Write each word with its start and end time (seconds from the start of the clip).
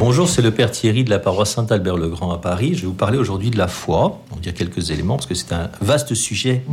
Bonjour, 0.00 0.26
c'est 0.28 0.40
le 0.42 0.50
Père 0.50 0.70
Thierry 0.70 1.04
de 1.04 1.10
la 1.10 1.18
paroisse 1.18 1.52
Saint-Albert-le-Grand 1.54 2.32
à 2.32 2.38
Paris. 2.38 2.74
Je 2.74 2.80
vais 2.82 2.86
vous 2.86 2.94
parler 2.94 3.18
aujourd'hui 3.18 3.50
de 3.50 3.58
la 3.58 3.68
foi. 3.68 4.18
On 4.34 4.36
dire 4.40 4.54
quelques 4.54 4.90
éléments 4.90 5.16
parce 5.16 5.26
que 5.26 5.34
c'est 5.34 5.52
un 5.52 5.70
vaste 5.82 6.14
sujet. 6.14 6.64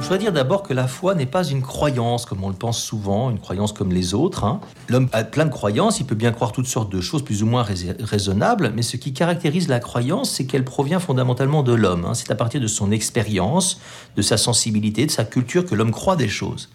Je 0.00 0.08
dois 0.08 0.18
dire 0.18 0.32
d'abord 0.32 0.64
que 0.64 0.74
la 0.74 0.88
foi 0.88 1.14
n'est 1.14 1.26
pas 1.26 1.44
une 1.44 1.62
croyance 1.62 2.26
comme 2.26 2.42
on 2.42 2.48
le 2.48 2.56
pense 2.56 2.82
souvent, 2.82 3.30
une 3.30 3.38
croyance 3.38 3.72
comme 3.72 3.92
les 3.92 4.14
autres. 4.14 4.42
hein. 4.44 4.60
L'homme 4.88 5.08
a 5.12 5.22
plein 5.22 5.44
de 5.46 5.50
croyances, 5.50 6.00
il 6.00 6.06
peut 6.06 6.16
bien 6.16 6.32
croire 6.32 6.50
toutes 6.52 6.66
sortes 6.66 6.92
de 6.92 7.00
choses 7.00 7.22
plus 7.24 7.42
ou 7.44 7.46
moins 7.46 7.62
rais- 7.62 7.96
raisonnables, 8.00 8.72
mais 8.74 8.82
ce 8.82 8.96
qui 8.96 9.12
caractérise 9.14 9.68
la 9.68 9.78
croyance, 9.78 10.28
c'est 10.30 10.44
qu'elle 10.44 10.64
provient 10.64 10.98
fondamentalement 10.98 11.62
de 11.62 11.72
l'homme. 11.72 12.04
hein. 12.04 12.14
C'est 12.14 12.30
à 12.32 12.34
partir 12.34 12.60
de 12.60 12.66
son 12.66 12.90
expérience, 12.90 13.80
de 14.16 14.22
sa 14.22 14.36
sensibilité, 14.36 15.06
de 15.06 15.10
sa 15.12 15.24
culture 15.24 15.64
que 15.64 15.76
l'homme 15.76 15.92
croit 15.92 16.16
des 16.16 16.28
choses. 16.28 16.68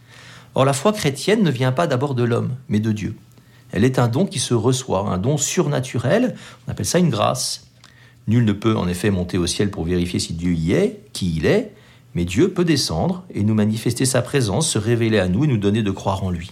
Or, 0.57 0.65
la 0.65 0.73
foi 0.73 0.91
chrétienne 0.91 1.43
ne 1.43 1.51
vient 1.51 1.71
pas 1.71 1.85
d'abord 1.85 2.15
de 2.15 2.23
l'homme, 2.23 2.55
mais 2.67 2.79
de 2.79 2.91
Dieu. 2.91 3.15
Elle 3.71 3.83
est 3.83 3.99
un 3.99 4.07
don 4.07 4.25
qui 4.25 4.39
se 4.39 4.55
reçoit, 4.55 5.01
un 5.01 5.19
don 5.19 5.37
surnaturel, 5.37 6.33
on 6.67 6.71
appelle 6.71 6.87
ça 6.87 6.97
une 6.97 7.11
grâce. 7.11 7.67
Nul 8.27 8.43
ne 8.43 8.53
peut 8.53 8.75
en 8.75 8.87
effet 8.87 9.11
monter 9.11 9.37
au 9.37 9.45
ciel 9.45 9.69
pour 9.69 9.83
vérifier 9.83 10.17
si 10.17 10.33
Dieu 10.33 10.53
y 10.53 10.71
est, 10.71 10.99
qui 11.13 11.31
il 11.35 11.45
est, 11.45 11.73
mais 12.15 12.25
Dieu 12.25 12.49
peut 12.49 12.65
descendre 12.65 13.23
et 13.35 13.43
nous 13.43 13.53
manifester 13.53 14.05
sa 14.05 14.23
présence, 14.23 14.67
se 14.67 14.79
révéler 14.79 15.19
à 15.19 15.27
nous 15.27 15.43
et 15.43 15.47
nous 15.47 15.57
donner 15.57 15.83
de 15.83 15.91
croire 15.91 16.23
en 16.23 16.31
lui. 16.31 16.51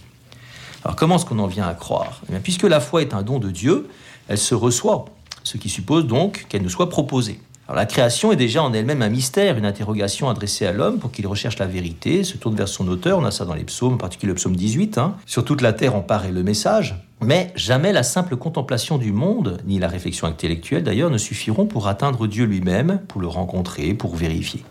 Alors 0.84 0.94
comment 0.94 1.16
est-ce 1.16 1.24
qu'on 1.24 1.40
en 1.40 1.48
vient 1.48 1.66
à 1.66 1.74
croire? 1.74 2.22
Eh 2.32 2.38
Puisque 2.38 2.62
la 2.62 2.78
foi 2.78 3.02
est 3.02 3.12
un 3.12 3.24
don 3.24 3.40
de 3.40 3.50
Dieu, 3.50 3.88
elle 4.28 4.38
se 4.38 4.54
reçoit, 4.54 5.06
ce 5.42 5.56
qui 5.56 5.68
suppose 5.68 6.06
donc 6.06 6.46
qu'elle 6.48 6.62
nous 6.62 6.70
soit 6.70 6.90
proposée. 6.90 7.40
La 7.74 7.84
création 7.84 8.30
est 8.30 8.36
déjà 8.36 8.62
en 8.62 8.72
elle-même 8.72 9.02
un 9.02 9.08
mystère, 9.08 9.58
une 9.58 9.66
interrogation 9.66 10.28
adressée 10.28 10.66
à 10.66 10.72
l'homme 10.72 11.00
pour 11.00 11.10
qu'il 11.10 11.26
recherche 11.26 11.58
la 11.58 11.66
vérité, 11.66 12.22
se 12.22 12.36
tourne 12.36 12.54
vers 12.54 12.68
son 12.68 12.86
auteur, 12.86 13.18
on 13.18 13.24
a 13.24 13.32
ça 13.32 13.44
dans 13.44 13.54
les 13.54 13.64
psaumes, 13.64 13.94
en 13.94 13.98
particulier 13.98 14.30
le 14.30 14.36
psaume 14.36 14.54
18, 14.54 14.98
hein. 14.98 15.16
sur 15.26 15.44
toute 15.44 15.62
la 15.62 15.72
terre 15.72 15.96
en 15.96 16.00
paraît 16.00 16.30
le 16.30 16.44
message, 16.44 16.94
mais 17.20 17.52
jamais 17.56 17.92
la 17.92 18.04
simple 18.04 18.36
contemplation 18.36 18.98
du 18.98 19.10
monde, 19.10 19.58
ni 19.66 19.80
la 19.80 19.88
réflexion 19.88 20.28
intellectuelle 20.28 20.84
d'ailleurs, 20.84 21.10
ne 21.10 21.18
suffiront 21.18 21.66
pour 21.66 21.88
atteindre 21.88 22.28
Dieu 22.28 22.44
lui-même, 22.44 23.00
pour 23.08 23.20
le 23.20 23.26
rencontrer, 23.26 23.94
pour 23.94 24.14
vérifier. 24.14 24.62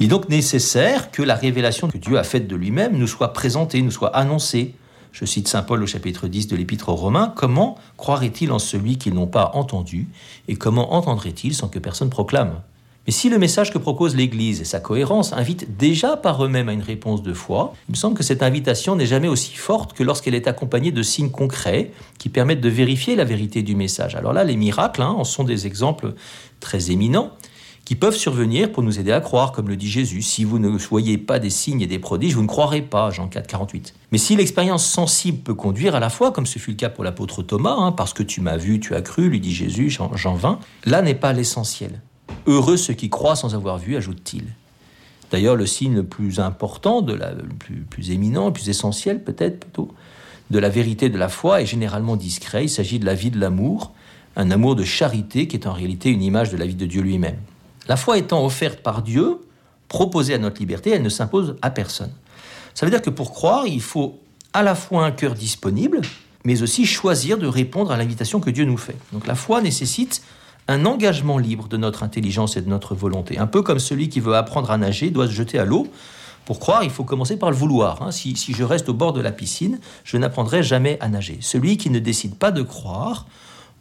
Il 0.00 0.06
est 0.06 0.08
donc 0.08 0.28
nécessaire 0.28 1.12
que 1.12 1.22
la 1.22 1.36
révélation 1.36 1.88
que 1.88 1.98
Dieu 1.98 2.18
a 2.18 2.24
faite 2.24 2.48
de 2.48 2.56
lui-même 2.56 2.96
nous 2.96 3.06
soit 3.06 3.32
présentée, 3.32 3.82
nous 3.82 3.90
soit 3.90 4.16
annoncée. 4.16 4.74
Je 5.12 5.24
cite 5.24 5.48
Saint 5.48 5.62
Paul 5.62 5.82
au 5.82 5.86
chapitre 5.86 6.28
10 6.28 6.46
de 6.48 6.56
l'Épître 6.56 6.88
aux 6.88 6.94
Romains, 6.94 7.32
Comment 7.34 7.76
croiraient-ils 7.96 8.52
en 8.52 8.58
celui 8.58 8.96
qu'ils 8.96 9.14
n'ont 9.14 9.26
pas 9.26 9.50
entendu 9.54 10.08
Et 10.48 10.56
comment 10.56 10.94
entendraient-ils 10.94 11.54
sans 11.54 11.68
que 11.68 11.78
personne 11.78 12.10
proclame? 12.10 12.60
Mais 13.06 13.12
si 13.12 13.30
le 13.30 13.38
message 13.38 13.72
que 13.72 13.78
propose 13.78 14.14
l'Église 14.14 14.60
et 14.60 14.64
sa 14.64 14.78
cohérence 14.78 15.32
invitent 15.32 15.76
déjà 15.78 16.16
par 16.16 16.44
eux-mêmes 16.44 16.68
à 16.68 16.72
une 16.72 16.82
réponse 16.82 17.22
de 17.22 17.32
foi, 17.32 17.72
il 17.88 17.92
me 17.92 17.96
semble 17.96 18.16
que 18.16 18.22
cette 18.22 18.42
invitation 18.42 18.94
n'est 18.94 19.06
jamais 19.06 19.26
aussi 19.26 19.54
forte 19.54 19.94
que 19.94 20.02
lorsqu'elle 20.02 20.34
est 20.34 20.46
accompagnée 20.46 20.92
de 20.92 21.02
signes 21.02 21.30
concrets 21.30 21.92
qui 22.18 22.28
permettent 22.28 22.60
de 22.60 22.68
vérifier 22.68 23.16
la 23.16 23.24
vérité 23.24 23.62
du 23.62 23.74
message. 23.74 24.16
Alors 24.16 24.32
là, 24.32 24.44
les 24.44 24.56
miracles 24.56 25.02
hein, 25.02 25.14
en 25.16 25.24
sont 25.24 25.44
des 25.44 25.66
exemples 25.66 26.14
très 26.60 26.90
éminents 26.90 27.30
qui 27.90 27.96
peuvent 27.96 28.14
survenir 28.14 28.70
pour 28.70 28.84
nous 28.84 29.00
aider 29.00 29.10
à 29.10 29.20
croire, 29.20 29.50
comme 29.50 29.68
le 29.68 29.74
dit 29.74 29.90
Jésus. 29.90 30.22
Si 30.22 30.44
vous 30.44 30.60
ne 30.60 30.68
voyez 30.68 31.18
pas 31.18 31.40
des 31.40 31.50
signes 31.50 31.80
et 31.80 31.88
des 31.88 31.98
prodiges, 31.98 32.36
vous 32.36 32.42
ne 32.42 32.46
croirez 32.46 32.82
pas, 32.82 33.10
Jean 33.10 33.26
4, 33.26 33.48
48. 33.48 33.94
Mais 34.12 34.18
si 34.18 34.36
l'expérience 34.36 34.86
sensible 34.86 35.38
peut 35.38 35.54
conduire 35.54 35.96
à 35.96 35.98
la 35.98 36.08
foi, 36.08 36.30
comme 36.30 36.46
ce 36.46 36.60
fut 36.60 36.70
le 36.70 36.76
cas 36.76 36.88
pour 36.88 37.02
l'apôtre 37.02 37.42
Thomas, 37.42 37.74
hein, 37.76 37.90
parce 37.90 38.12
que 38.12 38.22
tu 38.22 38.42
m'as 38.42 38.56
vu, 38.56 38.78
tu 38.78 38.94
as 38.94 39.02
cru, 39.02 39.28
lui 39.28 39.40
dit 39.40 39.52
Jésus, 39.52 39.90
Jean, 39.90 40.14
Jean 40.14 40.36
20, 40.36 40.60
là 40.84 41.02
n'est 41.02 41.16
pas 41.16 41.32
l'essentiel. 41.32 42.00
Heureux 42.46 42.76
ceux 42.76 42.94
qui 42.94 43.10
croient 43.10 43.34
sans 43.34 43.56
avoir 43.56 43.78
vu, 43.78 43.96
ajoute-t-il. 43.96 44.44
D'ailleurs, 45.32 45.56
le 45.56 45.66
signe 45.66 45.96
le 45.96 46.04
plus 46.04 46.38
important, 46.38 47.02
de 47.02 47.14
la, 47.14 47.32
le 47.32 47.48
plus, 47.58 47.80
plus 47.80 48.12
éminent, 48.12 48.46
le 48.46 48.52
plus 48.52 48.68
essentiel 48.68 49.24
peut-être 49.24 49.58
plutôt, 49.58 49.92
de 50.50 50.60
la 50.60 50.68
vérité 50.68 51.08
de 51.08 51.18
la 51.18 51.28
foi 51.28 51.60
est 51.60 51.66
généralement 51.66 52.14
discret. 52.14 52.66
Il 52.66 52.70
s'agit 52.70 53.00
de 53.00 53.06
la 53.06 53.14
vie 53.14 53.32
de 53.32 53.40
l'amour, 53.40 53.94
un 54.36 54.52
amour 54.52 54.76
de 54.76 54.84
charité 54.84 55.48
qui 55.48 55.56
est 55.56 55.66
en 55.66 55.72
réalité 55.72 56.10
une 56.10 56.22
image 56.22 56.52
de 56.52 56.56
la 56.56 56.66
vie 56.66 56.76
de 56.76 56.86
Dieu 56.86 57.02
lui-même. 57.02 57.38
La 57.90 57.96
foi 57.96 58.18
étant 58.18 58.44
offerte 58.46 58.84
par 58.84 59.02
Dieu, 59.02 59.40
proposée 59.88 60.34
à 60.34 60.38
notre 60.38 60.60
liberté, 60.60 60.90
elle 60.90 61.02
ne 61.02 61.08
s'impose 61.08 61.56
à 61.60 61.70
personne. 61.70 62.12
Ça 62.72 62.86
veut 62.86 62.90
dire 62.92 63.02
que 63.02 63.10
pour 63.10 63.32
croire, 63.32 63.66
il 63.66 63.82
faut 63.82 64.20
à 64.52 64.62
la 64.62 64.76
fois 64.76 65.04
un 65.04 65.10
cœur 65.10 65.34
disponible, 65.34 66.00
mais 66.44 66.62
aussi 66.62 66.86
choisir 66.86 67.36
de 67.36 67.48
répondre 67.48 67.90
à 67.90 67.96
l'invitation 67.96 68.38
que 68.38 68.48
Dieu 68.48 68.64
nous 68.64 68.76
fait. 68.76 68.94
Donc 69.12 69.26
la 69.26 69.34
foi 69.34 69.60
nécessite 69.60 70.22
un 70.68 70.86
engagement 70.86 71.36
libre 71.36 71.66
de 71.66 71.76
notre 71.76 72.04
intelligence 72.04 72.56
et 72.56 72.62
de 72.62 72.68
notre 72.68 72.94
volonté. 72.94 73.38
Un 73.38 73.48
peu 73.48 73.60
comme 73.60 73.80
celui 73.80 74.08
qui 74.08 74.20
veut 74.20 74.36
apprendre 74.36 74.70
à 74.70 74.78
nager 74.78 75.10
doit 75.10 75.26
se 75.26 75.32
jeter 75.32 75.58
à 75.58 75.64
l'eau. 75.64 75.88
Pour 76.44 76.60
croire, 76.60 76.84
il 76.84 76.90
faut 76.90 77.02
commencer 77.02 77.38
par 77.38 77.50
le 77.50 77.56
vouloir. 77.56 78.02
hein. 78.02 78.12
Si, 78.12 78.36
je 78.36 78.62
reste 78.62 78.88
au 78.88 78.94
bord 78.94 79.12
de 79.12 79.20
la 79.20 79.32
piscine, 79.32 79.80
je 80.04 80.16
n'apprendrai 80.16 80.62
jamais 80.62 80.96
à 81.00 81.08
nager. 81.08 81.38
Celui 81.40 81.76
qui 81.76 81.90
ne 81.90 81.98
décide 81.98 82.36
pas 82.36 82.52
de 82.52 82.62
croire, 82.62 83.26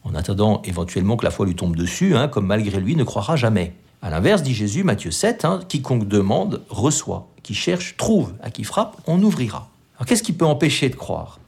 en 0.04 0.16
attendant 0.16 0.64
éventuellement 0.66 1.16
que 1.16 1.26
la 1.26 1.32
foi 1.32 1.46
lui 1.46 1.54
tombe 1.54 1.76
dessus, 1.76 2.16
hein, 2.16 2.28
comme 2.28 2.48
malgré 2.48 2.80
lui, 2.80 2.96
ne 2.96 3.04
croira 3.04 3.36
jamais. 3.36 3.76
À 4.02 4.10
l'inverse, 4.10 4.44
dit 4.44 4.54
Jésus, 4.54 4.84
Matthieu 4.84 5.12
7, 5.12 5.44
hein, 5.44 5.60
quiconque 5.68 6.08
demande, 6.08 6.64
reçoit. 6.70 7.28
Qui 7.44 7.54
cherche, 7.54 7.98
trouve. 7.98 8.34
À 8.42 8.50
qui 8.50 8.64
frappe, 8.64 8.96
on 9.08 9.22
ouvrira. 9.22 9.70
Alors 9.98 10.06
qu'est-ce 10.06 10.24
qui 10.24 10.32
peut 10.32 10.46
empêcher 10.46 10.90
de 10.90 10.96
croire? 10.96 11.40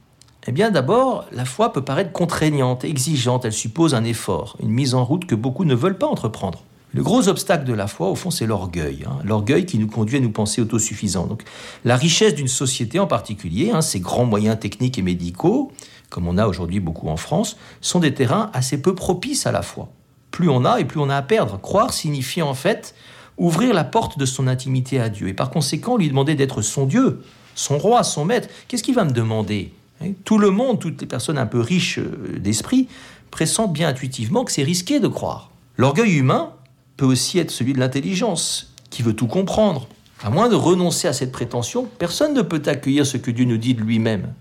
Eh 0.46 0.52
bien 0.52 0.70
d'abord, 0.70 1.24
la 1.32 1.44
foi 1.44 1.72
peut 1.72 1.84
paraître 1.84 2.12
contraignante, 2.12 2.84
exigeante, 2.84 3.44
elle 3.44 3.52
suppose 3.52 3.94
un 3.94 4.04
effort, 4.04 4.56
une 4.60 4.70
mise 4.70 4.94
en 4.94 5.04
route 5.04 5.24
que 5.24 5.36
beaucoup 5.36 5.64
ne 5.64 5.74
veulent 5.74 5.96
pas 5.96 6.08
entreprendre. 6.08 6.64
Le 6.92 7.02
gros 7.02 7.28
obstacle 7.28 7.64
de 7.64 7.72
la 7.72 7.86
foi, 7.86 8.10
au 8.10 8.16
fond, 8.16 8.30
c'est 8.30 8.44
l'orgueil. 8.44 9.04
hein. 9.08 9.18
L'orgueil 9.24 9.64
qui 9.64 9.78
nous 9.78 9.86
conduit 9.86 10.18
à 10.18 10.20
nous 10.20 10.32
penser 10.32 10.60
autosuffisants. 10.60 11.26
Donc, 11.26 11.44
la 11.86 11.96
richesse 11.96 12.34
d'une 12.34 12.48
société 12.48 12.98
en 12.98 13.06
particulier, 13.06 13.70
hein, 13.70 13.80
ses 13.80 14.00
grands 14.00 14.26
moyens 14.26 14.58
techniques 14.58 14.98
et 14.98 15.02
médicaux, 15.02 15.72
comme 16.10 16.28
on 16.28 16.36
a 16.36 16.46
aujourd'hui 16.46 16.80
beaucoup 16.80 17.08
en 17.08 17.16
France, 17.16 17.56
sont 17.80 18.00
des 18.00 18.12
terrains 18.12 18.50
assez 18.52 18.82
peu 18.82 18.94
propices 18.94 19.46
à 19.46 19.52
la 19.52 19.62
foi. 19.62 19.88
Plus 20.32 20.48
on 20.48 20.64
a 20.64 20.80
et 20.80 20.84
plus 20.84 20.98
on 20.98 21.08
a 21.08 21.16
à 21.16 21.22
perdre. 21.22 21.60
Croire 21.60 21.92
signifie 21.92 22.42
en 22.42 22.54
fait 22.54 22.94
ouvrir 23.38 23.72
la 23.72 23.84
porte 23.84 24.18
de 24.18 24.26
son 24.26 24.48
intimité 24.48 24.98
à 24.98 25.08
Dieu 25.08 25.28
et 25.28 25.34
par 25.34 25.50
conséquent 25.50 25.96
lui 25.96 26.08
demander 26.08 26.34
d'être 26.34 26.62
son 26.62 26.86
Dieu, 26.86 27.22
son 27.54 27.78
roi, 27.78 28.02
son 28.02 28.24
maître. 28.24 28.48
Qu'est-ce 28.66 28.82
qu'il 28.82 28.94
va 28.94 29.04
me 29.04 29.12
demander? 29.12 29.72
Hein? 30.02 30.12
Tout 30.24 30.38
le 30.38 30.50
monde, 30.50 30.80
toutes 30.80 31.00
les 31.00 31.06
personnes 31.06 31.38
un 31.38 31.46
peu 31.46 31.60
riches 31.60 31.98
euh, 31.98 32.38
d'esprit, 32.38 32.88
pressentent 33.30 33.72
bien 33.72 33.88
intuitivement 33.88 34.44
que 34.44 34.52
c'est 34.52 34.62
risqué 34.62 35.00
de 35.00 35.08
croire. 35.08 35.50
L'orgueil 35.76 36.16
humain 36.16 36.52
peut 36.96 37.06
aussi 37.06 37.38
être 37.38 37.50
celui 37.50 37.72
de 37.72 37.78
l'intelligence, 37.78 38.74
qui 38.90 39.02
veut 39.02 39.14
tout 39.14 39.26
comprendre. 39.26 39.88
À 40.22 40.30
moins 40.30 40.48
de 40.48 40.54
renoncer 40.54 41.08
à 41.08 41.12
cette 41.12 41.32
prétention, 41.32 41.88
personne 41.98 42.34
ne 42.34 42.42
peut 42.42 42.62
accueillir 42.66 43.06
ce 43.06 43.16
que 43.16 43.30
Dieu 43.30 43.44
nous 43.44 43.56
dit 43.56 43.74
de 43.74 43.80
lui-même, 43.80 44.34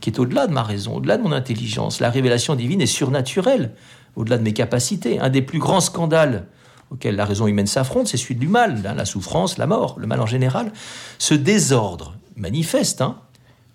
qui 0.00 0.10
est 0.10 0.18
au-delà 0.18 0.46
de 0.46 0.52
ma 0.52 0.62
raison, 0.62 0.96
au-delà 0.96 1.18
de 1.18 1.22
mon 1.22 1.32
intelligence. 1.32 2.00
La 2.00 2.08
révélation 2.08 2.54
divine 2.54 2.80
est 2.80 2.86
surnaturelle, 2.86 3.72
au-delà 4.20 4.38
de 4.38 4.42
mes 4.42 4.52
capacités. 4.52 5.18
Un 5.18 5.30
des 5.30 5.42
plus 5.42 5.58
grands 5.58 5.80
scandales 5.80 6.46
auxquels 6.90 7.16
la 7.16 7.24
raison 7.24 7.46
humaine 7.46 7.66
s'affronte, 7.66 8.08
c'est 8.08 8.16
celui 8.16 8.34
du 8.34 8.48
mal, 8.48 8.82
hein, 8.84 8.94
la 8.94 9.04
souffrance, 9.04 9.58
la 9.58 9.66
mort, 9.66 9.96
le 9.98 10.06
mal 10.06 10.20
en 10.20 10.26
général. 10.26 10.72
Ce 11.18 11.34
désordre 11.34 12.16
manifeste 12.36 13.00
hein, 13.00 13.18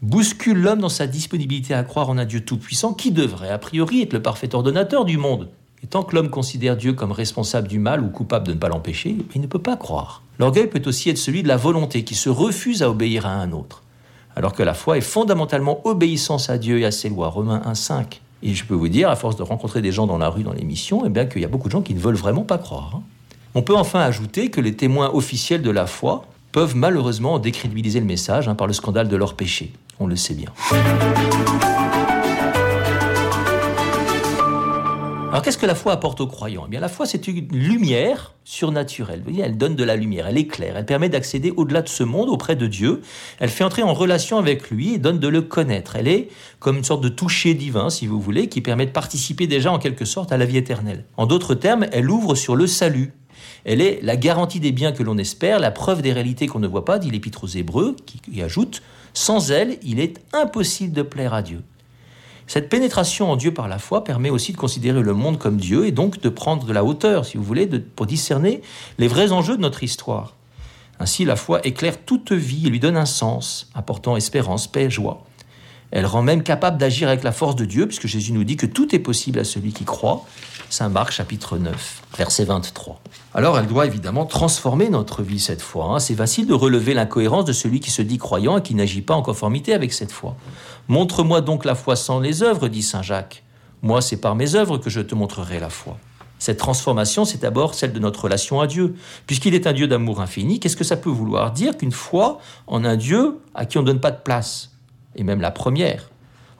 bouscule 0.01 0.59
l'homme 0.59 0.79
dans 0.79 0.89
sa 0.89 1.07
disponibilité 1.07 1.73
à 1.73 1.83
croire 1.83 2.09
en 2.09 2.17
un 2.17 2.25
Dieu 2.25 2.41
tout-puissant 2.41 2.93
qui 2.93 3.11
devrait, 3.11 3.49
a 3.49 3.57
priori, 3.57 4.01
être 4.01 4.13
le 4.13 4.21
parfait 4.21 4.53
ordonnateur 4.53 5.05
du 5.05 5.17
monde. 5.17 5.49
Et 5.83 5.87
tant 5.87 6.03
que 6.03 6.15
l'homme 6.15 6.29
considère 6.29 6.77
Dieu 6.77 6.93
comme 6.93 7.11
responsable 7.11 7.67
du 7.67 7.79
mal 7.79 8.01
ou 8.01 8.09
coupable 8.09 8.47
de 8.47 8.53
ne 8.53 8.57
pas 8.57 8.69
l'empêcher, 8.69 9.15
il 9.33 9.41
ne 9.41 9.47
peut 9.47 9.59
pas 9.59 9.77
croire. 9.77 10.23
L'orgueil 10.39 10.67
peut 10.67 10.81
aussi 10.85 11.09
être 11.09 11.17
celui 11.17 11.43
de 11.43 11.47
la 11.47 11.57
volonté 11.57 12.03
qui 12.03 12.15
se 12.15 12.29
refuse 12.29 12.83
à 12.83 12.89
obéir 12.89 13.25
à 13.25 13.31
un 13.31 13.51
autre. 13.51 13.83
Alors 14.35 14.53
que 14.53 14.63
la 14.63 14.73
foi 14.73 14.97
est 14.97 15.01
fondamentalement 15.01 15.87
obéissance 15.87 16.49
à 16.49 16.57
Dieu 16.57 16.79
et 16.79 16.85
à 16.85 16.91
ses 16.91 17.07
lois. 17.07 17.29
Romains 17.29 17.61
1,5. 17.65 18.19
Et 18.47 18.53
je 18.53 18.63
peux 18.63 18.75
vous 18.75 18.89
dire, 18.89 19.09
à 19.09 19.15
force 19.15 19.35
de 19.37 19.41
rencontrer 19.41 19.81
des 19.81 19.91
gens 19.91 20.05
dans 20.05 20.19
la 20.19 20.29
rue, 20.29 20.43
dans 20.43 20.53
l'émission, 20.53 21.03
eh 21.03 21.09
bien 21.09 21.25
qu'il 21.25 21.41
y 21.41 21.45
a 21.45 21.47
beaucoup 21.47 21.67
de 21.67 21.71
gens 21.71 21.81
qui 21.81 21.95
ne 21.95 21.99
veulent 21.99 22.13
vraiment 22.15 22.43
pas 22.43 22.59
croire. 22.59 22.91
hein. 22.95 23.01
On 23.55 23.63
peut 23.63 23.75
enfin 23.75 24.01
ajouter 24.01 24.49
que 24.51 24.61
les 24.61 24.75
témoins 24.75 25.09
officiels 25.11 25.63
de 25.63 25.71
la 25.71 25.87
foi 25.87 26.25
peuvent 26.51 26.75
malheureusement 26.75 27.39
décrédibiliser 27.39 27.99
le 27.99 28.05
message 28.05 28.47
hein, 28.47 28.53
par 28.53 28.67
le 28.67 28.73
scandale 28.73 29.07
de 29.07 29.15
leur 29.15 29.33
péché. 29.33 29.73
On 29.99 30.05
le 30.05 30.15
sait 30.15 30.35
bien. 30.35 30.51
Alors 35.35 35.43
qu'est-ce 35.43 35.57
que 35.57 35.65
la 35.65 35.75
foi 35.75 35.91
apporte 35.91 36.21
aux 36.21 36.27
croyants? 36.27 36.63
Eh 36.65 36.69
bien 36.69 36.79
la 36.79 36.87
foi 36.87 37.05
c'est 37.05 37.27
une 37.27 37.45
lumière 37.49 38.35
surnaturelle. 38.45 39.21
Elle 39.43 39.57
donne 39.57 39.75
de 39.75 39.83
la 39.83 39.97
lumière, 39.97 40.27
elle 40.27 40.37
éclaire, 40.37 40.77
elle 40.77 40.85
permet 40.85 41.09
d'accéder 41.09 41.51
au-delà 41.57 41.81
de 41.81 41.89
ce 41.89 42.03
monde 42.03 42.29
auprès 42.29 42.55
de 42.55 42.67
Dieu. 42.67 43.01
Elle 43.39 43.49
fait 43.49 43.65
entrer 43.65 43.83
en 43.83 43.93
relation 43.93 44.37
avec 44.37 44.69
lui 44.69 44.93
et 44.93 44.97
donne 44.97 45.19
de 45.19 45.27
le 45.27 45.41
connaître. 45.41 45.97
Elle 45.97 46.07
est 46.07 46.29
comme 46.59 46.77
une 46.77 46.85
sorte 46.85 47.03
de 47.03 47.09
toucher 47.09 47.53
divin, 47.53 47.89
si 47.89 48.07
vous 48.07 48.21
voulez, 48.21 48.47
qui 48.47 48.61
permet 48.61 48.85
de 48.85 48.91
participer 48.91 49.45
déjà 49.45 49.73
en 49.73 49.77
quelque 49.77 50.05
sorte 50.05 50.31
à 50.31 50.37
la 50.37 50.45
vie 50.45 50.55
éternelle. 50.55 51.03
En 51.17 51.25
d'autres 51.25 51.53
termes, 51.53 51.85
elle 51.91 52.09
ouvre 52.09 52.35
sur 52.35 52.55
le 52.55 52.65
salut. 52.65 53.11
Elle 53.65 53.81
est 53.81 53.99
la 54.03 54.15
garantie 54.15 54.61
des 54.61 54.71
biens 54.71 54.93
que 54.93 55.03
l'on 55.03 55.17
espère, 55.17 55.59
la 55.59 55.71
preuve 55.71 56.01
des 56.01 56.13
réalités 56.13 56.47
qu'on 56.47 56.59
ne 56.59 56.67
voit 56.67 56.85
pas, 56.85 56.97
dit 56.97 57.11
l'Épître 57.11 57.43
aux 57.43 57.47
Hébreux, 57.47 57.97
qui, 58.05 58.21
qui 58.21 58.41
ajoute 58.41 58.81
Sans 59.13 59.51
elle, 59.51 59.79
il 59.83 59.99
est 59.99 60.17
impossible 60.31 60.93
de 60.93 61.01
plaire 61.01 61.33
à 61.33 61.41
Dieu. 61.41 61.61
Cette 62.47 62.69
pénétration 62.69 63.31
en 63.31 63.35
Dieu 63.35 63.53
par 63.53 63.67
la 63.67 63.79
foi 63.79 64.03
permet 64.03 64.29
aussi 64.29 64.51
de 64.51 64.57
considérer 64.57 65.01
le 65.01 65.13
monde 65.13 65.39
comme 65.39 65.57
Dieu 65.57 65.85
et 65.87 65.91
donc 65.91 66.21
de 66.21 66.29
prendre 66.29 66.65
de 66.65 66.73
la 66.73 66.83
hauteur, 66.83 67.25
si 67.25 67.37
vous 67.37 67.43
voulez, 67.43 67.67
pour 67.67 68.05
discerner 68.05 68.61
les 68.99 69.07
vrais 69.07 69.31
enjeux 69.31 69.57
de 69.57 69.61
notre 69.61 69.83
histoire. 69.83 70.35
Ainsi, 70.99 71.25
la 71.25 71.35
foi 71.35 71.65
éclaire 71.65 71.97
toute 72.05 72.31
vie 72.31 72.67
et 72.67 72.69
lui 72.69 72.79
donne 72.79 72.97
un 72.97 73.05
sens, 73.05 73.69
apportant 73.73 74.15
espérance, 74.15 74.67
paix, 74.67 74.89
joie. 74.89 75.24
Elle 75.95 76.05
rend 76.05 76.21
même 76.21 76.43
capable 76.43 76.77
d'agir 76.77 77.07
avec 77.07 77.23
la 77.23 77.31
force 77.31 77.55
de 77.55 77.63
Dieu, 77.63 77.87
puisque 77.87 78.05
Jésus 78.05 78.33
nous 78.33 78.43
dit 78.43 78.57
que 78.57 78.65
tout 78.65 78.93
est 78.93 78.99
possible 78.99 79.39
à 79.39 79.45
celui 79.45 79.71
qui 79.71 79.85
croit. 79.85 80.25
Saint 80.69 80.89
Marc 80.89 81.13
chapitre 81.13 81.57
9, 81.57 82.01
verset 82.17 82.43
23. 82.43 82.99
Alors 83.33 83.57
elle 83.57 83.65
doit 83.65 83.85
évidemment 83.85 84.25
transformer 84.25 84.89
notre 84.89 85.23
vie 85.23 85.39
cette 85.39 85.61
foi. 85.61 85.85
Hein. 85.85 85.99
C'est 85.99 86.15
facile 86.15 86.47
de 86.47 86.53
relever 86.53 86.93
l'incohérence 86.93 87.45
de 87.45 87.53
celui 87.53 87.79
qui 87.79 87.91
se 87.91 88.01
dit 88.01 88.17
croyant 88.17 88.57
et 88.57 88.61
qui 88.61 88.75
n'agit 88.75 89.01
pas 89.01 89.13
en 89.13 89.21
conformité 89.21 89.73
avec 89.73 89.93
cette 89.93 90.11
foi. 90.11 90.35
Montre-moi 90.89 91.39
donc 91.39 91.63
la 91.63 91.75
foi 91.75 91.95
sans 91.95 92.19
les 92.19 92.43
œuvres, 92.43 92.67
dit 92.67 92.83
Saint 92.83 93.01
Jacques. 93.01 93.45
Moi, 93.81 94.01
c'est 94.01 94.17
par 94.17 94.35
mes 94.35 94.55
œuvres 94.55 94.77
que 94.77 94.89
je 94.89 94.99
te 94.99 95.15
montrerai 95.15 95.61
la 95.61 95.69
foi. 95.69 95.97
Cette 96.39 96.57
transformation, 96.57 97.23
c'est 97.23 97.39
d'abord 97.39 97.73
celle 97.73 97.93
de 97.93 97.99
notre 97.99 98.25
relation 98.25 98.59
à 98.59 98.67
Dieu. 98.67 98.95
Puisqu'il 99.27 99.55
est 99.55 99.65
un 99.65 99.71
Dieu 99.71 99.87
d'amour 99.87 100.19
infini, 100.19 100.59
qu'est-ce 100.59 100.75
que 100.75 100.83
ça 100.83 100.97
peut 100.97 101.09
vouloir 101.09 101.53
dire 101.53 101.77
qu'une 101.77 101.93
foi 101.93 102.39
en 102.67 102.83
un 102.83 102.97
Dieu 102.97 103.39
à 103.53 103.65
qui 103.65 103.77
on 103.77 103.81
ne 103.81 103.87
donne 103.87 104.01
pas 104.01 104.11
de 104.11 104.21
place? 104.21 104.74
Et 105.15 105.23
même 105.23 105.41
la 105.41 105.51
première, 105.51 106.09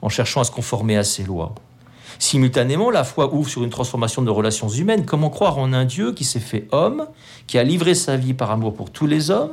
en 0.02 0.08
cherchant 0.08 0.40
à 0.40 0.44
se 0.44 0.50
conformer 0.50 0.96
à 0.96 1.04
ses 1.04 1.24
lois. 1.24 1.54
Simultanément, 2.18 2.90
la 2.90 3.04
foi 3.04 3.34
ouvre 3.34 3.48
sur 3.48 3.62
une 3.62 3.70
transformation 3.70 4.22
de 4.22 4.30
relations 4.30 4.68
humaines. 4.68 5.04
Comment 5.04 5.28
croire 5.28 5.58
en 5.58 5.72
un 5.72 5.84
Dieu 5.84 6.12
qui 6.12 6.24
s'est 6.24 6.40
fait 6.40 6.66
homme, 6.72 7.06
qui 7.46 7.58
a 7.58 7.62
livré 7.62 7.94
sa 7.94 8.16
vie 8.16 8.32
par 8.32 8.50
amour 8.50 8.74
pour 8.74 8.90
tous 8.90 9.06
les 9.06 9.30
hommes, 9.30 9.52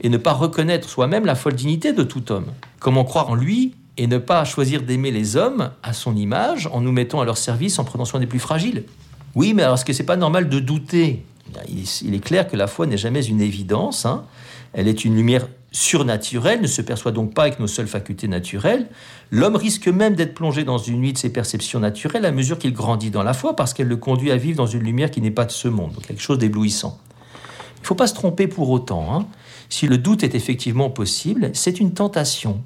et 0.00 0.08
ne 0.08 0.16
pas 0.16 0.32
reconnaître 0.32 0.88
soi-même 0.88 1.26
la 1.26 1.34
folle 1.34 1.54
dignité 1.54 1.92
de 1.92 2.02
tout 2.02 2.30
homme? 2.30 2.46
Comment 2.78 3.04
croire 3.04 3.30
en 3.30 3.34
lui 3.34 3.74
et 3.96 4.06
ne 4.06 4.18
pas 4.18 4.44
choisir 4.44 4.82
d'aimer 4.82 5.10
les 5.10 5.36
hommes 5.36 5.70
à 5.82 5.92
son 5.92 6.16
image 6.16 6.68
en 6.72 6.80
nous 6.80 6.92
mettant 6.92 7.20
à 7.20 7.24
leur 7.24 7.38
service 7.38 7.78
en 7.78 7.84
prenant 7.84 8.04
soin 8.04 8.20
des 8.20 8.26
plus 8.26 8.40
fragiles? 8.40 8.84
Oui, 9.34 9.52
mais 9.54 9.62
alors 9.62 9.74
est-ce 9.74 9.84
que 9.84 9.92
c'est 9.92 10.04
pas 10.04 10.16
normal 10.16 10.48
de 10.48 10.60
douter? 10.60 11.24
Il 12.02 12.14
est 12.14 12.24
clair 12.24 12.48
que 12.48 12.56
la 12.56 12.66
foi 12.66 12.86
n'est 12.86 12.96
jamais 12.96 13.24
une 13.24 13.40
évidence. 13.40 14.06
Hein. 14.06 14.24
Elle 14.72 14.88
est 14.88 15.04
une 15.04 15.14
lumière 15.14 15.46
surnaturelle, 15.74 16.60
ne 16.60 16.68
se 16.68 16.80
perçoit 16.80 17.10
donc 17.10 17.34
pas 17.34 17.42
avec 17.42 17.58
nos 17.58 17.66
seules 17.66 17.88
facultés 17.88 18.28
naturelles. 18.28 18.86
L'homme 19.32 19.56
risque 19.56 19.88
même 19.88 20.14
d'être 20.14 20.32
plongé 20.32 20.62
dans 20.62 20.78
une 20.78 21.00
nuit 21.00 21.12
de 21.12 21.18
ses 21.18 21.30
perceptions 21.30 21.80
naturelles 21.80 22.24
à 22.24 22.30
mesure 22.30 22.60
qu'il 22.60 22.72
grandit 22.72 23.10
dans 23.10 23.24
la 23.24 23.34
foi, 23.34 23.56
parce 23.56 23.74
qu'elle 23.74 23.88
le 23.88 23.96
conduit 23.96 24.30
à 24.30 24.36
vivre 24.36 24.56
dans 24.56 24.68
une 24.68 24.84
lumière 24.84 25.10
qui 25.10 25.20
n'est 25.20 25.32
pas 25.32 25.44
de 25.44 25.50
ce 25.50 25.66
monde, 25.66 25.96
quelque 26.06 26.22
chose 26.22 26.38
d'éblouissant. 26.38 27.00
Il 27.78 27.82
ne 27.82 27.86
faut 27.88 27.96
pas 27.96 28.06
se 28.06 28.14
tromper 28.14 28.46
pour 28.46 28.70
autant. 28.70 29.12
Hein. 29.12 29.26
Si 29.68 29.88
le 29.88 29.98
doute 29.98 30.22
est 30.22 30.36
effectivement 30.36 30.90
possible, 30.90 31.50
c'est 31.54 31.80
une 31.80 31.92
tentation. 31.92 32.62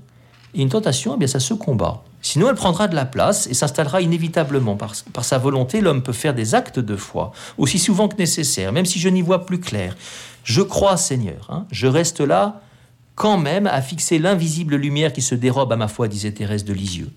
Et 0.54 0.60
une 0.60 0.68
tentation, 0.68 1.14
eh 1.14 1.18
bien, 1.18 1.28
ça 1.28 1.40
se 1.40 1.54
combat. 1.54 2.04
Sinon, 2.20 2.50
elle 2.50 2.56
prendra 2.56 2.88
de 2.88 2.94
la 2.94 3.06
place 3.06 3.46
et 3.46 3.54
s'installera 3.54 4.02
inévitablement. 4.02 4.76
Par, 4.76 4.92
par 5.14 5.24
sa 5.24 5.38
volonté, 5.38 5.80
l'homme 5.80 6.02
peut 6.02 6.12
faire 6.12 6.34
des 6.34 6.54
actes 6.54 6.78
de 6.78 6.96
foi, 6.96 7.32
aussi 7.56 7.78
souvent 7.78 8.08
que 8.08 8.16
nécessaire, 8.18 8.70
même 8.70 8.84
si 8.84 8.98
je 8.98 9.08
n'y 9.08 9.22
vois 9.22 9.46
plus 9.46 9.60
clair. 9.60 9.96
Je 10.44 10.60
crois, 10.60 10.98
Seigneur, 10.98 11.48
hein. 11.48 11.64
je 11.70 11.86
reste 11.86 12.20
là 12.20 12.60
quand 13.18 13.36
même 13.36 13.66
à 13.66 13.82
fixer 13.82 14.20
l'invisible 14.20 14.76
lumière 14.76 15.12
qui 15.12 15.22
se 15.22 15.34
dérobe 15.34 15.72
à 15.72 15.76
ma 15.76 15.88
foi, 15.88 16.06
disait 16.06 16.30
Thérèse 16.30 16.64
de 16.64 16.72
Lisieux. 16.72 17.10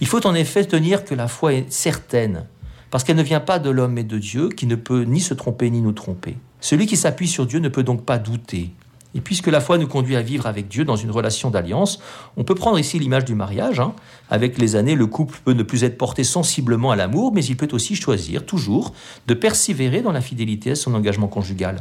Il 0.00 0.08
faut 0.08 0.26
en 0.26 0.34
effet 0.34 0.64
tenir 0.64 1.04
que 1.04 1.14
la 1.14 1.28
foi 1.28 1.54
est 1.54 1.70
certaine, 1.72 2.46
parce 2.90 3.04
qu'elle 3.04 3.16
ne 3.16 3.22
vient 3.22 3.38
pas 3.38 3.60
de 3.60 3.70
l'homme 3.70 3.92
mais 3.92 4.02
de 4.02 4.18
Dieu, 4.18 4.48
qui 4.48 4.66
ne 4.66 4.74
peut 4.74 5.02
ni 5.02 5.20
se 5.20 5.32
tromper 5.32 5.70
ni 5.70 5.82
nous 5.82 5.92
tromper. 5.92 6.36
Celui 6.60 6.86
qui 6.86 6.96
s'appuie 6.96 7.28
sur 7.28 7.46
Dieu 7.46 7.60
ne 7.60 7.68
peut 7.68 7.84
donc 7.84 8.04
pas 8.04 8.18
douter. 8.18 8.72
Et 9.14 9.20
puisque 9.20 9.46
la 9.46 9.60
foi 9.60 9.78
nous 9.78 9.86
conduit 9.86 10.16
à 10.16 10.22
vivre 10.22 10.48
avec 10.48 10.66
Dieu 10.66 10.84
dans 10.84 10.96
une 10.96 11.12
relation 11.12 11.48
d'alliance, 11.48 12.00
on 12.36 12.42
peut 12.42 12.56
prendre 12.56 12.80
ici 12.80 12.98
l'image 12.98 13.24
du 13.24 13.36
mariage. 13.36 13.78
Hein. 13.78 13.94
Avec 14.30 14.58
les 14.58 14.74
années, 14.74 14.96
le 14.96 15.06
couple 15.06 15.38
peut 15.44 15.52
ne 15.52 15.62
plus 15.62 15.84
être 15.84 15.96
porté 15.96 16.24
sensiblement 16.24 16.90
à 16.90 16.96
l'amour, 16.96 17.32
mais 17.32 17.44
il 17.44 17.56
peut 17.56 17.68
aussi 17.70 17.94
choisir 17.94 18.44
toujours 18.44 18.92
de 19.28 19.34
persévérer 19.34 20.02
dans 20.02 20.10
la 20.10 20.20
fidélité 20.20 20.72
à 20.72 20.74
son 20.74 20.92
engagement 20.92 21.28
conjugal. 21.28 21.76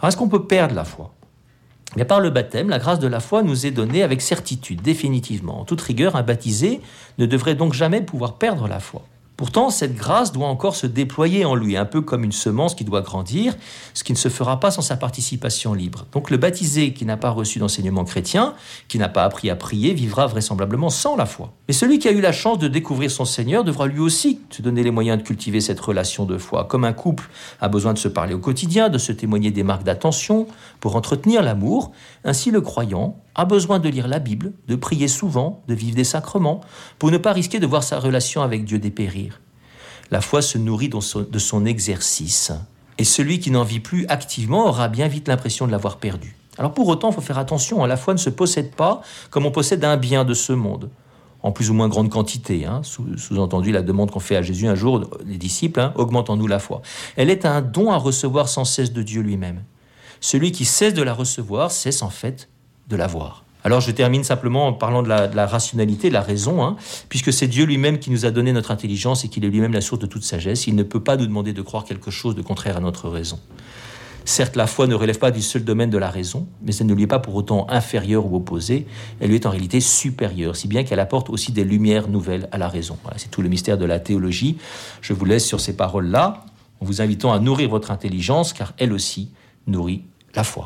Est-ce 0.00 0.16
qu'on 0.16 0.28
peut 0.28 0.44
perdre 0.44 0.76
la 0.76 0.84
foi? 0.84 1.12
Mais 1.96 2.04
par 2.04 2.20
le 2.20 2.30
baptême, 2.30 2.68
la 2.68 2.78
grâce 2.78 3.00
de 3.00 3.08
la 3.08 3.20
foi 3.20 3.42
nous 3.42 3.66
est 3.66 3.70
donnée 3.70 4.02
avec 4.02 4.20
certitude, 4.20 4.80
définitivement. 4.82 5.60
En 5.60 5.64
toute 5.64 5.80
rigueur, 5.80 6.16
un 6.16 6.22
baptisé 6.22 6.80
ne 7.18 7.26
devrait 7.26 7.56
donc 7.56 7.72
jamais 7.72 8.00
pouvoir 8.00 8.34
perdre 8.34 8.68
la 8.68 8.80
foi. 8.80 9.02
Pourtant, 9.40 9.70
cette 9.70 9.96
grâce 9.96 10.32
doit 10.32 10.48
encore 10.48 10.76
se 10.76 10.86
déployer 10.86 11.46
en 11.46 11.54
lui, 11.54 11.74
un 11.74 11.86
peu 11.86 12.02
comme 12.02 12.24
une 12.24 12.30
semence 12.30 12.74
qui 12.74 12.84
doit 12.84 13.00
grandir, 13.00 13.56
ce 13.94 14.04
qui 14.04 14.12
ne 14.12 14.18
se 14.18 14.28
fera 14.28 14.60
pas 14.60 14.70
sans 14.70 14.82
sa 14.82 14.98
participation 14.98 15.72
libre. 15.72 16.04
Donc 16.12 16.28
le 16.28 16.36
baptisé 16.36 16.92
qui 16.92 17.06
n'a 17.06 17.16
pas 17.16 17.30
reçu 17.30 17.58
d'enseignement 17.58 18.04
chrétien, 18.04 18.52
qui 18.86 18.98
n'a 18.98 19.08
pas 19.08 19.24
appris 19.24 19.48
à 19.48 19.56
prier, 19.56 19.94
vivra 19.94 20.26
vraisemblablement 20.26 20.90
sans 20.90 21.16
la 21.16 21.24
foi. 21.24 21.54
Mais 21.68 21.72
celui 21.72 21.98
qui 21.98 22.06
a 22.06 22.10
eu 22.10 22.20
la 22.20 22.32
chance 22.32 22.58
de 22.58 22.68
découvrir 22.68 23.10
son 23.10 23.24
Seigneur 23.24 23.64
devra 23.64 23.86
lui 23.86 24.00
aussi 24.00 24.40
se 24.50 24.60
donner 24.60 24.82
les 24.82 24.90
moyens 24.90 25.16
de 25.16 25.22
cultiver 25.22 25.62
cette 25.62 25.80
relation 25.80 26.26
de 26.26 26.36
foi. 26.36 26.64
Comme 26.64 26.84
un 26.84 26.92
couple 26.92 27.30
a 27.62 27.70
besoin 27.70 27.94
de 27.94 27.98
se 27.98 28.08
parler 28.08 28.34
au 28.34 28.40
quotidien, 28.40 28.90
de 28.90 28.98
se 28.98 29.10
témoigner 29.10 29.50
des 29.50 29.62
marques 29.62 29.84
d'attention 29.84 30.48
pour 30.80 30.96
entretenir 30.96 31.42
l'amour, 31.42 31.92
ainsi 32.24 32.50
le 32.50 32.60
croyant 32.60 33.16
a 33.34 33.44
besoin 33.44 33.78
de 33.78 33.88
lire 33.88 34.08
la 34.08 34.18
Bible, 34.18 34.52
de 34.68 34.76
prier 34.76 35.08
souvent, 35.08 35.62
de 35.68 35.74
vivre 35.74 35.94
des 35.94 36.04
sacrements, 36.04 36.60
pour 36.98 37.10
ne 37.10 37.18
pas 37.18 37.32
risquer 37.32 37.60
de 37.60 37.66
voir 37.66 37.82
sa 37.82 37.98
relation 37.98 38.42
avec 38.42 38.64
Dieu 38.64 38.78
dépérir. 38.78 39.40
La 40.10 40.20
foi 40.20 40.42
se 40.42 40.58
nourrit 40.58 40.88
de 40.90 41.38
son 41.38 41.64
exercice, 41.64 42.52
et 42.98 43.04
celui 43.04 43.38
qui 43.38 43.50
n'en 43.50 43.64
vit 43.64 43.80
plus 43.80 44.06
activement 44.08 44.66
aura 44.66 44.88
bien 44.88 45.08
vite 45.08 45.28
l'impression 45.28 45.66
de 45.66 45.72
l'avoir 45.72 45.98
perdu. 45.98 46.36
Alors 46.58 46.74
pour 46.74 46.88
autant, 46.88 47.10
il 47.10 47.14
faut 47.14 47.20
faire 47.20 47.38
attention, 47.38 47.82
hein. 47.82 47.86
la 47.86 47.96
foi 47.96 48.12
ne 48.12 48.18
se 48.18 48.28
possède 48.28 48.74
pas 48.74 49.00
comme 49.30 49.46
on 49.46 49.50
possède 49.50 49.84
un 49.84 49.96
bien 49.96 50.24
de 50.24 50.34
ce 50.34 50.52
monde, 50.52 50.90
en 51.42 51.52
plus 51.52 51.70
ou 51.70 51.74
moins 51.74 51.88
grande 51.88 52.10
quantité, 52.10 52.66
hein. 52.66 52.82
sous-entendu 52.82 53.72
la 53.72 53.82
demande 53.82 54.10
qu'on 54.10 54.20
fait 54.20 54.36
à 54.36 54.42
Jésus 54.42 54.66
un 54.66 54.74
jour, 54.74 55.08
les 55.24 55.38
disciples, 55.38 55.80
hein, 55.80 55.94
augmentons-nous 55.96 56.46
la 56.46 56.58
foi. 56.58 56.82
Elle 57.16 57.30
est 57.30 57.46
un 57.46 57.62
don 57.62 57.90
à 57.90 57.96
recevoir 57.96 58.48
sans 58.48 58.64
cesse 58.64 58.92
de 58.92 59.02
Dieu 59.02 59.22
lui-même. 59.22 59.62
Celui 60.20 60.52
qui 60.52 60.66
cesse 60.66 60.92
de 60.92 61.02
la 61.02 61.14
recevoir 61.14 61.70
cesse 61.70 62.02
en 62.02 62.10
fait 62.10 62.50
de 62.90 62.96
l'avoir. 62.96 63.44
Alors 63.62 63.80
je 63.80 63.90
termine 63.90 64.24
simplement 64.24 64.66
en 64.66 64.72
parlant 64.72 65.02
de 65.02 65.08
la, 65.08 65.46
rationalité, 65.46 66.08
de 66.08 66.14
la 66.14 66.22
raison, 66.22 66.62
hein, 66.62 66.76
puisque 67.08 67.32
c'est 67.32 67.46
Dieu 67.46 67.64
lui-même 67.64 67.98
qui 67.98 68.10
nous 68.10 68.24
a 68.24 68.30
donné 68.30 68.52
notre 68.52 68.70
intelligence 68.70 69.24
et 69.24 69.28
qu'il 69.28 69.44
est 69.44 69.48
lui-même 69.48 69.72
la 69.72 69.82
source 69.82 70.00
de 70.00 70.06
toute 70.06 70.24
sagesse. 70.24 70.66
Il 70.66 70.74
ne 70.74 70.82
peut 70.82 71.02
pas 71.02 71.16
nous 71.16 71.26
demander 71.26 71.52
de 71.52 71.62
croire 71.62 71.84
quelque 71.84 72.10
chose 72.10 72.34
de 72.34 72.42
contraire 72.42 72.76
à 72.78 72.80
notre 72.80 73.08
raison. 73.08 73.38
Certes, 74.24 74.56
la 74.56 74.66
foi 74.66 74.86
ne 74.86 74.94
relève 74.94 75.18
pas 75.18 75.30
du 75.30 75.42
seul 75.42 75.64
domaine 75.64 75.90
de 75.90 75.98
la 75.98 76.10
raison, 76.10 76.46
mais 76.62 76.74
elle 76.76 76.86
ne 76.86 76.94
lui 76.94 77.04
est 77.04 77.08
pas 77.08 77.18
pour 77.18 77.34
autant 77.34 77.66
inférieure 77.70 78.30
ou 78.30 78.36
opposée, 78.36 78.86
elle 79.18 79.28
lui 79.28 79.36
est 79.36 79.46
en 79.46 79.50
réalité 79.50 79.80
supérieure, 79.80 80.56
si 80.56 80.68
bien 80.68 80.84
qu'elle 80.84 81.00
apporte 81.00 81.30
aussi 81.30 81.52
des 81.52 81.64
lumières 81.64 82.08
nouvelles 82.08 82.48
à 82.52 82.58
la 82.58 82.68
raison. 82.68 82.98
c'est 83.16 83.30
tout 83.30 83.42
le 83.42 83.48
mystère 83.48 83.78
de 83.78 83.86
la 83.86 83.98
théologie. 83.98 84.58
Je 85.00 85.14
vous 85.14 85.24
laisse 85.24 85.46
sur 85.46 85.60
ces 85.60 85.74
paroles-là, 85.74 86.44
en 86.80 86.84
vous 86.84 87.00
invitant 87.00 87.32
à 87.32 87.40
nourrir 87.40 87.70
votre 87.70 87.90
intelligence, 87.90 88.52
car 88.52 88.72
elle 88.78 88.92
aussi 88.92 89.30
nourrit 89.66 90.04
la 90.34 90.44
foi. 90.44 90.58